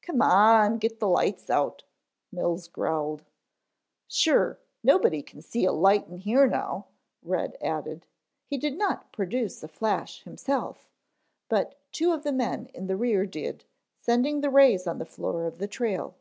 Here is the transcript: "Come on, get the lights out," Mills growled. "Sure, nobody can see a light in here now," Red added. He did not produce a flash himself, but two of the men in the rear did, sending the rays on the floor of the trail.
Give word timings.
"Come 0.00 0.22
on, 0.22 0.78
get 0.78 1.00
the 1.00 1.06
lights 1.06 1.50
out," 1.50 1.84
Mills 2.32 2.66
growled. 2.66 3.24
"Sure, 4.08 4.58
nobody 4.82 5.20
can 5.22 5.42
see 5.42 5.66
a 5.66 5.70
light 5.72 6.08
in 6.08 6.16
here 6.16 6.46
now," 6.46 6.86
Red 7.22 7.58
added. 7.60 8.06
He 8.46 8.56
did 8.56 8.78
not 8.78 9.12
produce 9.12 9.62
a 9.62 9.68
flash 9.68 10.22
himself, 10.22 10.88
but 11.50 11.74
two 11.92 12.10
of 12.14 12.22
the 12.22 12.32
men 12.32 12.70
in 12.72 12.86
the 12.86 12.96
rear 12.96 13.26
did, 13.26 13.66
sending 14.00 14.40
the 14.40 14.48
rays 14.48 14.86
on 14.86 14.96
the 14.96 15.04
floor 15.04 15.44
of 15.44 15.58
the 15.58 15.68
trail. 15.68 16.14